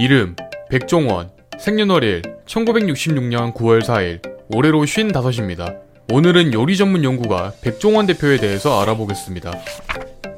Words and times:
이름 0.00 0.34
백종원 0.70 1.28
생년월일 1.58 2.22
1966년 2.46 3.52
9월 3.52 3.82
4일 3.82 4.22
올해로 4.48 4.80
55입니다. 4.80 5.76
오늘은 6.10 6.54
요리 6.54 6.78
전문 6.78 7.04
연구가 7.04 7.52
백종원 7.60 8.06
대표에 8.06 8.38
대해서 8.38 8.80
알아보겠습니다. 8.80 9.52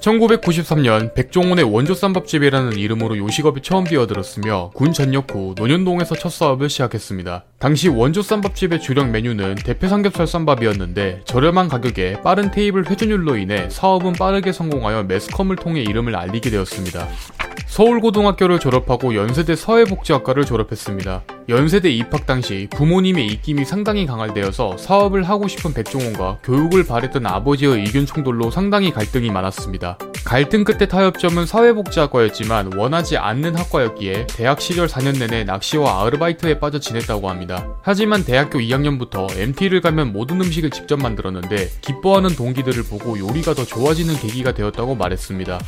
1993년 0.00 1.14
백종원의 1.14 1.64
원조 1.64 1.94
쌈밥집이라는 1.94 2.72
이름으로 2.76 3.16
요식업에 3.18 3.60
처음 3.62 3.84
뛰어들었으며 3.84 4.72
군 4.74 4.92
전역 4.92 5.32
후 5.32 5.54
논현동에서 5.56 6.16
첫 6.16 6.32
사업을 6.32 6.68
시작했습니다. 6.68 7.44
당시 7.60 7.88
원조 7.88 8.20
쌈밥집의 8.20 8.80
주력 8.80 9.10
메뉴는 9.10 9.54
대패 9.64 9.86
삼겹살 9.86 10.26
쌈밥이었는데 10.26 11.20
저렴한 11.24 11.68
가격에 11.68 12.20
빠른 12.22 12.50
테이블 12.50 12.90
회전율로 12.90 13.36
인해 13.36 13.70
사업은 13.70 14.14
빠르게 14.14 14.50
성공하여 14.50 15.04
매스컴을 15.04 15.54
통해 15.54 15.82
이름을 15.82 16.16
알리게 16.16 16.50
되었습니다. 16.50 17.06
서울고등학교를 17.72 18.58
졸업하고 18.58 19.14
연세대 19.14 19.56
사회복지학과를 19.56 20.44
졸업했습니다. 20.44 21.22
연세대 21.48 21.88
입학 21.88 22.26
당시 22.26 22.68
부모님의 22.70 23.26
입김이 23.28 23.64
상당히 23.64 24.04
강할되어서 24.04 24.76
사업을 24.76 25.22
하고 25.22 25.48
싶은 25.48 25.72
백종원과 25.72 26.40
교육을 26.44 26.84
바랬던 26.84 27.24
아버지의 27.24 27.78
의견 27.78 28.04
충돌로 28.04 28.50
상당히 28.50 28.92
갈등이 28.92 29.30
많았습니다. 29.30 29.96
갈등 30.22 30.64
끝에 30.64 30.86
타협점은 30.86 31.46
사회복지학과였지만 31.46 32.76
원하지 32.76 33.16
않는 33.16 33.56
학과였기에 33.56 34.26
대학 34.26 34.60
시절 34.60 34.86
4년 34.86 35.18
내내 35.18 35.44
낚시와 35.44 36.02
아르바이트에 36.02 36.58
빠져 36.60 36.78
지냈다고 36.78 37.30
합니다. 37.30 37.66
하지만 37.80 38.22
대학교 38.22 38.58
2학년부터 38.58 39.34
MT를 39.34 39.80
가면 39.80 40.12
모든 40.12 40.42
음식을 40.42 40.68
직접 40.68 41.00
만들었는데 41.00 41.70
기뻐하는 41.80 42.36
동기들을 42.36 42.82
보고 42.82 43.18
요리가 43.18 43.54
더 43.54 43.64
좋아지는 43.64 44.14
계기가 44.16 44.52
되었다고 44.52 44.94
말했습니다. 44.94 45.58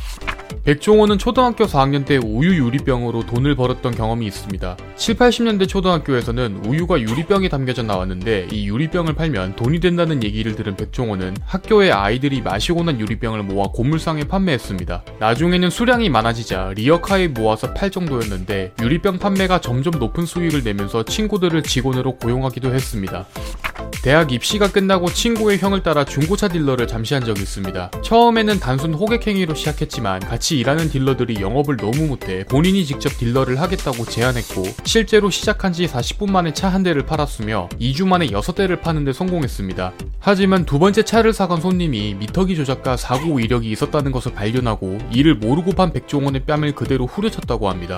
백종원은 0.63 1.19
초등학교 1.19 1.65
4학년 1.65 2.05
때 2.05 2.17
우유 2.17 2.55
유리병으로 2.55 3.25
돈을 3.27 3.55
벌었던 3.55 3.93
경험이 3.93 4.25
있습니다. 4.27 4.77
7, 4.95 5.15
80년대 5.15 5.67
초등학교에서는 5.67 6.65
우유가 6.65 6.99
유리병에 6.99 7.49
담겨져 7.49 7.83
나왔는데 7.83 8.47
이 8.51 8.67
유리병을 8.67 9.13
팔면 9.13 9.55
돈이 9.55 9.79
된다는 9.79 10.23
얘기를 10.23 10.55
들은 10.55 10.75
백종원은 10.75 11.37
학교에 11.45 11.91
아이들이 11.91 12.41
마시고 12.41 12.83
난 12.83 12.99
유리병을 12.99 13.43
모아 13.43 13.67
고물상에 13.67 14.23
판매했습니다. 14.23 15.03
나중에는 15.19 15.69
수량이 15.69 16.09
많아지자 16.09 16.73
리어카에 16.75 17.27
모아서 17.27 17.73
팔 17.73 17.91
정도였는데 17.91 18.73
유리병 18.81 19.19
판매가 19.19 19.61
점점 19.61 19.99
높은 19.99 20.25
수익을 20.25 20.63
내면서 20.63 21.03
친구들을 21.03 21.61
직원으로 21.63 22.17
고용하기도 22.17 22.73
했습니다. 22.73 23.25
대학 24.03 24.31
입시가 24.31 24.71
끝나고 24.71 25.09
친구의 25.09 25.57
형을 25.57 25.81
따라 25.81 26.05
중고차 26.05 26.47
딜러를 26.47 26.87
잠시 26.87 27.15
한 27.15 27.23
적이 27.25 27.41
있습니다. 27.41 27.89
처음에는 28.03 28.59
단순 28.59 28.93
호객행위로 28.93 29.55
시작했지만 29.55 30.19
같이 30.35 30.59
일하는 30.59 30.89
딜러들이 30.89 31.39
영업을 31.39 31.77
너무 31.77 32.07
못해 32.07 32.43
본인이 32.43 32.83
직접 32.83 33.07
딜러를 33.17 33.61
하겠다고 33.61 34.03
제안했고 34.03 34.63
실제로 34.83 35.29
시작한 35.29 35.71
지 35.71 35.87
40분 35.87 36.29
만에 36.29 36.51
차 36.51 36.65
한 36.75 36.83
대를 36.83 37.05
팔았으며 37.05 37.69
2주 37.79 38.05
만에 38.05 38.27
6대를 38.27 38.81
파는데 38.81 39.13
성공했습니다. 39.13 39.93
하지만 40.19 40.65
두 40.65 40.77
번째 40.77 41.03
차를 41.03 41.31
사간 41.31 41.61
손님이 41.61 42.15
미터기 42.15 42.57
조작과 42.57 42.97
사고 42.97 43.39
이력이 43.39 43.71
있었다는 43.71 44.11
것을 44.11 44.33
발견하고 44.33 44.97
이를 45.13 45.35
모르고 45.35 45.71
판 45.71 45.93
백종원의 45.93 46.43
뺨을 46.43 46.75
그대로 46.75 47.05
후려쳤다고 47.05 47.69
합니다. 47.69 47.97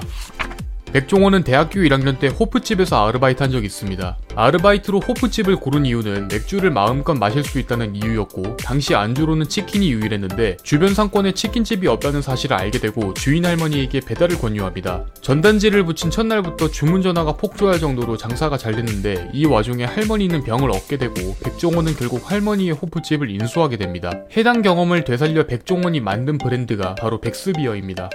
백종원은 0.93 1.43
대학교 1.43 1.79
1학년 1.79 2.19
때 2.19 2.27
호프집에서 2.27 3.07
아르바이트 3.07 3.41
한 3.41 3.51
적이 3.51 3.65
있습니다. 3.65 4.15
아르바이트로 4.39 4.99
호프집을 4.99 5.55
고른 5.55 5.83
이유는 5.87 6.27
맥주를 6.27 6.69
마음껏 6.69 7.15
마실 7.15 7.43
수 7.43 7.57
있다는 7.57 7.95
이유였고 7.95 8.57
당시 8.57 8.93
안주로는 8.93 9.49
치킨이 9.49 9.91
유일했는데 9.91 10.57
주변 10.61 10.93
상권에 10.93 11.31
치킨집이 11.31 11.87
없다는 11.87 12.21
사실을 12.21 12.55
알게 12.55 12.77
되고 12.77 13.15
주인 13.15 13.47
할머니에게 13.47 14.01
배달을 14.01 14.37
권유합니다. 14.37 15.05
전단지를 15.21 15.83
붙인 15.85 16.11
첫날부터 16.11 16.69
주문 16.69 17.01
전화가 17.01 17.33
폭주할 17.33 17.79
정도로 17.79 18.15
장사가 18.15 18.57
잘 18.57 18.75
됐는데 18.75 19.31
이 19.33 19.47
와중에 19.47 19.85
할머니는 19.85 20.43
병을 20.43 20.69
얻게 20.69 20.97
되고 20.97 21.15
백종원은 21.43 21.95
결국 21.95 22.29
할머니의 22.29 22.73
호프집을 22.73 23.31
인수하게 23.31 23.77
됩니다. 23.77 24.11
해당 24.37 24.61
경험을 24.61 25.03
되살려 25.03 25.47
백종원이 25.47 25.99
만든 25.99 26.37
브랜드가 26.37 26.93
바로 26.93 27.19
백스비어입니다. 27.19 28.11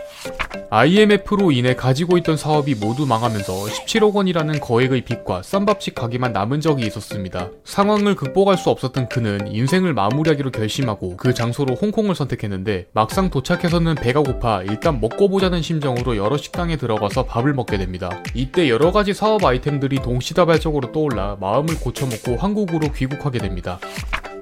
IMF로 0.70 1.50
인해 1.50 1.74
가지고 1.74 2.16
있던 2.18 2.36
사업이 2.36 2.76
모두 2.76 3.06
망하면서 3.06 3.52
17억 3.52 4.14
원이라는 4.14 4.60
거액의 4.60 5.00
빚과 5.00 5.42
쌈밥집 5.42 5.96
가 5.96 6.11
게만 6.12 6.32
남은 6.32 6.60
적이 6.60 6.86
있었습니다. 6.86 7.50
상황을 7.64 8.14
극복할 8.14 8.56
수 8.56 8.70
없었던 8.70 9.08
그는 9.08 9.48
인생을 9.48 9.94
마무리하기로 9.94 10.50
결심하고 10.52 11.16
그 11.16 11.34
장소로 11.34 11.74
홍콩을 11.74 12.14
선택했는데 12.14 12.86
막상 12.92 13.30
도착해서는 13.30 13.96
배가 13.96 14.20
고파 14.20 14.62
일단 14.62 15.00
먹고 15.00 15.28
보자는 15.28 15.62
심정으로 15.62 16.16
여러 16.16 16.36
식당에 16.36 16.76
들어가서 16.76 17.24
밥을 17.24 17.54
먹게 17.54 17.78
됩니다. 17.78 18.10
이때 18.34 18.68
여러 18.68 18.92
가지 18.92 19.14
사업 19.14 19.44
아이템들이 19.44 19.96
동시다발적으로 19.96 20.92
떠올라 20.92 21.36
마음을 21.40 21.80
고쳐먹고 21.80 22.36
한국으로 22.36 22.92
귀국하게 22.92 23.38
됩니다. 23.38 23.80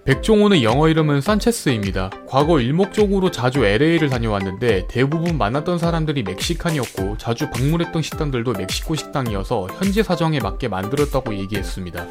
백종원의 0.04 0.64
영어 0.64 0.88
이름은 0.88 1.20
산체스입니다. 1.20 2.10
과거 2.26 2.58
일목적으로 2.58 3.30
자주 3.30 3.64
LA를 3.66 4.08
다녀왔는데 4.08 4.86
대부분 4.88 5.36
만났던 5.36 5.78
사람들이 5.78 6.22
멕시칸이었고 6.22 7.18
자주 7.18 7.50
방문했던 7.50 8.00
식당들도 8.00 8.52
멕시코 8.54 8.94
식당이어서 8.94 9.68
현지 9.78 10.02
사정에 10.02 10.40
맞게 10.40 10.68
만들었다고 10.68 11.34
얘기했습니다. 11.34 12.06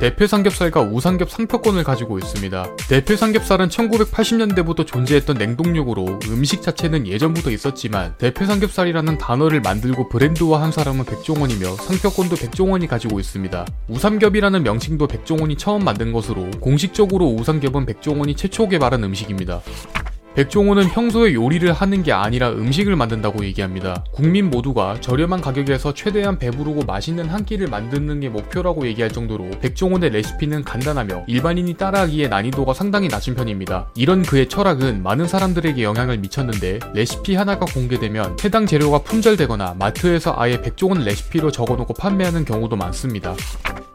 대패 0.00 0.26
삼겹살과 0.26 0.82
우삼겹 0.82 1.30
상표권을 1.30 1.84
가지고 1.84 2.18
있습니다. 2.18 2.76
대패 2.88 3.16
삼겹살은 3.16 3.68
1980년대부터 3.68 4.86
존재했던 4.86 5.36
냉동육으로 5.36 6.20
음식 6.28 6.62
자체는 6.62 7.06
예전부터 7.06 7.50
있었지만 7.50 8.14
대패 8.18 8.46
삼겹살이라는 8.46 9.18
단어를 9.18 9.60
만들고 9.60 10.08
브랜드화한 10.08 10.72
사람은 10.72 11.04
백종원이며 11.04 11.76
상표권도 11.76 12.36
백종원이 12.36 12.86
가지고 12.86 13.20
있습니다. 13.20 13.66
우삼겹이라는 13.88 14.62
명칭도 14.62 15.06
백종원이 15.06 15.56
처음 15.56 15.84
만든 15.84 16.12
것으로 16.12 16.50
공식적으로 16.60 17.26
우삼겹은 17.26 17.86
백종원이 17.86 18.34
최초 18.36 18.68
개발한 18.68 19.02
음식입니다. 19.04 19.62
백종원은 20.34 20.88
평소에 20.88 21.32
요리를 21.32 21.72
하는 21.72 22.02
게 22.02 22.10
아니라 22.10 22.50
음식을 22.50 22.96
만든다고 22.96 23.44
얘기합니다. 23.44 24.04
국민 24.10 24.50
모두가 24.50 25.00
저렴한 25.00 25.40
가격에서 25.40 25.94
최대한 25.94 26.40
배부르고 26.40 26.82
맛있는 26.82 27.28
한 27.28 27.44
끼를 27.44 27.68
만드는 27.68 28.18
게 28.18 28.28
목표라고 28.28 28.84
얘기할 28.88 29.12
정도로 29.12 29.48
백종원의 29.60 30.10
레시피는 30.10 30.64
간단하며 30.64 31.26
일반인이 31.28 31.74
따라하기에 31.74 32.26
난이도가 32.28 32.74
상당히 32.74 33.06
낮은 33.06 33.36
편입니다. 33.36 33.90
이런 33.94 34.22
그의 34.22 34.48
철학은 34.48 35.04
많은 35.04 35.28
사람들에게 35.28 35.80
영향을 35.84 36.18
미쳤는데 36.18 36.80
레시피 36.94 37.36
하나가 37.36 37.64
공개되면 37.66 38.38
해당 38.44 38.66
재료가 38.66 39.02
품절되거나 39.02 39.76
마트에서 39.78 40.34
아예 40.36 40.60
백종원 40.60 41.04
레시피로 41.04 41.52
적어놓고 41.52 41.94
판매하는 41.94 42.44
경우도 42.44 42.74
많습니다. 42.74 43.36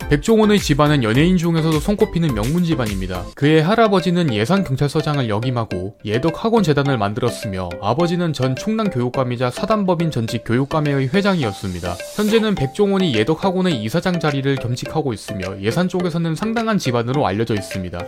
백종원의 0.10 0.58
집안은 0.58 1.04
연예인 1.04 1.38
중에서도 1.38 1.80
손꼽히는 1.80 2.34
명문 2.34 2.64
집안입니다. 2.64 3.26
그의 3.36 3.62
할아버지는 3.62 4.34
예산경찰서장을 4.34 5.30
역임하고 5.30 5.98
예덕학원재단을 6.04 6.98
만들었으며 6.98 7.70
아버지는 7.80 8.34
전 8.34 8.56
충남교육감이자 8.56 9.52
사단법인 9.52 10.10
전직 10.10 10.44
교육감회의 10.46 11.10
회장이었습니다. 11.14 11.96
현재는 12.16 12.56
백종원이 12.56 13.14
예덕학원의 13.14 13.84
이사장 13.84 14.20
자리를 14.20 14.56
겸직하고 14.56 15.14
있으며 15.14 15.62
예산 15.62 15.88
쪽에서는 15.88 16.34
상당한 16.34 16.80
집안으로 16.80 17.28
알려져 17.28 17.54
있습니다. 17.54 18.00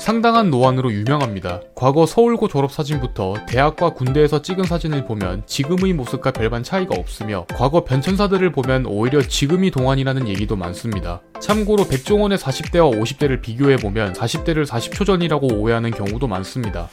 상당한 0.00 0.50
노안으로 0.50 0.90
유명합니다. 0.94 1.60
과거 1.74 2.06
서울고 2.06 2.48
졸업 2.48 2.72
사진부터 2.72 3.34
대학과 3.46 3.90
군대에서 3.92 4.40
찍은 4.40 4.64
사진을 4.64 5.04
보면 5.04 5.42
지금의 5.44 5.92
모습과 5.92 6.30
별반 6.30 6.62
차이가 6.62 6.94
없으며 6.98 7.44
과거 7.54 7.84
변천사들을 7.84 8.50
보면 8.50 8.86
오히려 8.86 9.20
지금이 9.20 9.70
동안이라는 9.70 10.26
얘기도 10.26 10.56
많습니다. 10.56 11.20
참고로 11.38 11.86
백종원의 11.86 12.38
40대와 12.38 12.98
50대를 12.98 13.42
비교해보면 13.42 14.14
40대를 14.14 14.66
40초 14.66 15.04
전이라고 15.04 15.48
오해하는 15.48 15.90
경우도 15.90 16.26
많습니다. 16.26 16.88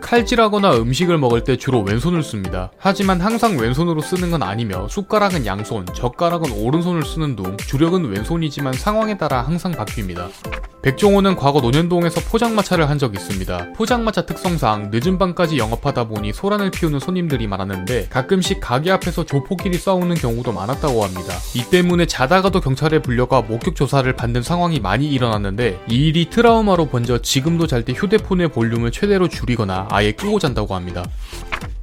칼질하거나 0.00 0.76
음식을 0.76 1.18
먹을 1.18 1.42
때 1.42 1.56
주로 1.56 1.82
왼손을 1.82 2.22
씁니다. 2.22 2.70
하지만 2.78 3.20
항상 3.20 3.58
왼손으로 3.58 4.00
쓰는 4.00 4.30
건 4.30 4.44
아니며 4.44 4.86
숟가락은 4.88 5.44
양손, 5.44 5.86
젓가락은 5.92 6.52
오른손을 6.52 7.02
쓰는 7.02 7.34
등 7.34 7.56
주력은 7.56 8.04
왼손이지만 8.04 8.74
상황에 8.74 9.18
따라 9.18 9.42
항상 9.42 9.72
바뀝니다. 9.72 10.28
백종원은 10.82 11.36
과거 11.36 11.60
논현동에서 11.60 12.20
포장마차를 12.20 12.88
한 12.88 12.98
적이 12.98 13.18
있습니다. 13.18 13.72
포장마차 13.76 14.24
특성상 14.24 14.90
늦은 14.92 15.18
밤까지 15.18 15.58
영업하다 15.58 16.04
보니 16.04 16.32
소란을 16.32 16.70
피우는 16.70 17.00
손님들이 17.00 17.46
많았는데 17.48 18.08
가끔씩 18.10 18.60
가게 18.60 18.90
앞에서 18.92 19.24
조폭끼리 19.24 19.76
싸우는 19.76 20.16
경우도 20.16 20.52
많았다고 20.52 21.02
합니다. 21.02 21.34
이 21.54 21.64
때문에 21.64 22.06
자다가도 22.06 22.60
경찰에 22.60 23.02
불려가 23.02 23.42
목격 23.42 23.74
조사를 23.74 24.10
받는 24.14 24.42
상황이 24.42 24.78
많이 24.78 25.08
일어났는데 25.08 25.80
이 25.88 26.08
일이 26.08 26.30
트라우마로 26.30 26.86
번져 26.86 27.18
지금도 27.18 27.66
잘 27.66 27.78
때 27.78 27.92
휴대폰의 27.92 28.48
볼륨을 28.48 28.90
최대로 28.90 29.28
줄이거나 29.28 29.86
아예 29.90 30.10
끄고 30.10 30.40
잔다고 30.40 30.74
합니다. 30.74 31.04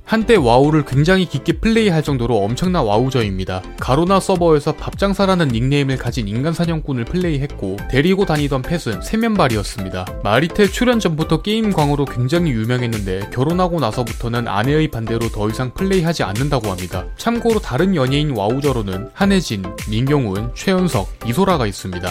한때 0.06 0.36
와우를 0.36 0.86
굉장히 0.86 1.26
깊게 1.26 1.54
플레이할 1.54 2.04
정도로 2.04 2.38
엄청난 2.38 2.86
와우저입니다. 2.86 3.64
가로나 3.80 4.20
서버에서 4.20 4.74
밥장사라는 4.74 5.48
닉네임을 5.48 5.98
가진 5.98 6.28
인간 6.28 6.54
사냥꾼을 6.54 7.06
플레이했고 7.06 7.78
데리고 7.90 8.24
다니던 8.24 8.62
펫은 8.62 9.02
세면발이었습니다. 9.02 10.06
마리텔 10.24 10.68
출연 10.68 11.00
전부터 11.00 11.42
게임광으로 11.42 12.06
굉장히 12.06 12.52
유명했는데 12.52 13.32
결혼하고 13.34 13.80
나서부터는 13.80 14.48
아내의 14.48 14.90
반대로 14.90 15.28
더 15.30 15.50
이상 15.50 15.74
플레이하지 15.74 16.22
않는다고 16.22 16.70
합니다. 16.70 17.06
참고로 17.18 17.60
다른 17.60 17.96
연예인 17.96 18.38
와우저로는 18.38 19.10
한혜진, 19.14 19.64
민경훈, 19.90 20.52
유연석, 20.54 21.10
이소라가 21.26 21.66
있습니다. 21.66 22.08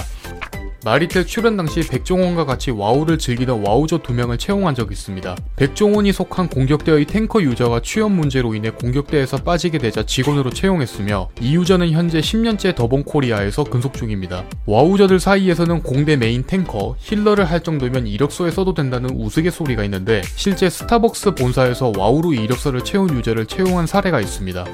마리텔 0.84 1.26
출연 1.26 1.56
당시 1.56 1.80
백종원과 1.80 2.44
같이 2.44 2.70
와우를 2.70 3.16
즐기던 3.16 3.64
와우저 3.64 3.98
두 3.98 4.12
명을 4.12 4.36
채용한 4.36 4.74
적이 4.74 4.92
있습니다. 4.92 5.34
백종원이 5.56 6.12
속한 6.12 6.48
공격대의 6.48 7.06
탱커 7.06 7.40
유저가 7.40 7.80
취업 7.80 8.12
문제로 8.12 8.54
인해 8.54 8.68
공격대에서 8.68 9.38
빠지게 9.38 9.78
되자 9.78 10.04
직원으로 10.04 10.50
채용했으며 10.50 11.30
이 11.40 11.56
유저는 11.56 11.90
현재 11.92 12.20
10년째 12.20 12.74
더본 12.74 13.04
코리아에서 13.04 13.64
근속 13.64 13.94
중입니다. 13.94 14.44
와우저들 14.66 15.20
사이에서는 15.20 15.82
공대 15.82 16.16
메인 16.16 16.42
탱커, 16.42 16.96
힐러를 16.98 17.46
할 17.46 17.62
정도면 17.62 18.06
이력서에 18.06 18.50
써도 18.50 18.74
된다는 18.74 19.08
우스갯소리가 19.08 19.84
있는데 19.84 20.20
실제 20.36 20.68
스타벅스 20.68 21.34
본사에서 21.34 21.92
와우로 21.96 22.34
이력서를 22.34 22.84
채운 22.84 23.08
유저를 23.16 23.46
채용한 23.46 23.86
사례가 23.86 24.20
있습니다. 24.20 24.66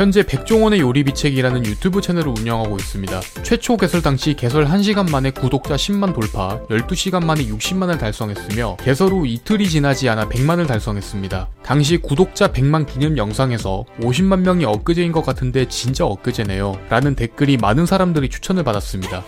현재 0.00 0.22
백종원의 0.22 0.80
요리 0.80 1.04
비책이라는 1.04 1.66
유튜브 1.66 2.00
채널을 2.00 2.32
운영하고 2.38 2.76
있습니다. 2.76 3.20
최초 3.42 3.76
개설 3.76 4.00
당시 4.00 4.32
개설 4.32 4.64
1시간 4.64 5.10
만에 5.30 5.32
구독자 5.32 5.76
10만 5.76 6.14
돌파, 6.14 6.60
12시간 6.66 7.24
만에 7.24 7.46
60만을 7.46 7.98
달성했으며 7.98 8.76
개설 8.80 9.10
후 9.10 9.26
이틀이 9.26 9.68
지나지 9.68 10.08
않아 10.08 10.28
100만을 10.28 10.66
달성했습니다. 10.66 11.48
당시 11.62 11.96
구독자 11.96 12.48
100만 12.48 12.86
기념 12.86 13.16
영상에서 13.16 13.84
50만 14.00 14.40
명이 14.40 14.64
엊그제인 14.64 15.12
것 15.12 15.24
같은데 15.24 15.66
진짜 15.68 16.04
엊그제네요. 16.04 16.78
라는 16.90 17.14
댓글이 17.14 17.56
많은 17.56 17.86
사람들이 17.86 18.28
추천을 18.28 18.62
받았습니다. 18.64 19.24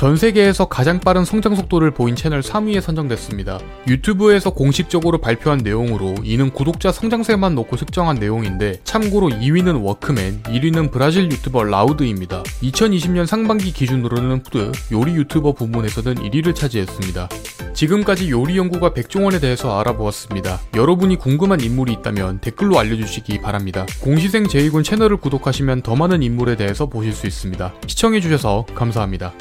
전 0.00 0.16
세계에서 0.16 0.64
가장 0.64 0.98
빠른 0.98 1.26
성장 1.26 1.54
속도를 1.54 1.90
보인 1.90 2.16
채널 2.16 2.40
3위에 2.40 2.80
선정됐습니다. 2.80 3.60
유튜브에서 3.86 4.48
공식적으로 4.48 5.18
발표한 5.18 5.58
내용으로 5.58 6.14
이는 6.24 6.48
구독자 6.48 6.90
성장세만 6.90 7.54
놓고 7.54 7.76
측정한 7.76 8.16
내용인데 8.16 8.80
참고로 8.82 9.28
2위는 9.28 9.84
워크맨, 9.84 10.44
1위는 10.44 10.90
브라질 10.90 11.30
유튜버 11.30 11.64
라우드입니다. 11.64 12.42
2020년 12.62 13.26
상반기 13.26 13.74
기준으로는 13.74 14.42
푸드, 14.42 14.72
요리 14.90 15.16
유튜버 15.16 15.52
부문에서는 15.52 16.14
1위를 16.14 16.54
차지했습니다. 16.54 17.28
지금까지 17.74 18.30
요리 18.30 18.56
연구가 18.56 18.94
백종원에 18.94 19.38
대해서 19.38 19.78
알아보았습니다. 19.80 20.60
여러분이 20.76 21.16
궁금한 21.16 21.60
인물이 21.60 21.92
있다면 21.92 22.40
댓글로 22.40 22.78
알려주시기 22.78 23.42
바랍니다. 23.42 23.84
공시생 24.00 24.48
제이군 24.48 24.82
채널을 24.82 25.18
구독하시면 25.18 25.82
더 25.82 25.94
많은 25.94 26.22
인물에 26.22 26.56
대해서 26.56 26.86
보실 26.86 27.12
수 27.12 27.26
있습니다. 27.26 27.74
시청해주셔서 27.86 28.64
감사합니다. 28.74 29.34